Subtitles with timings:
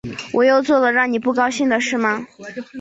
[0.33, 2.25] 我又做了让你不高兴的事吗